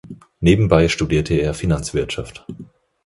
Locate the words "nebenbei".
0.39-0.89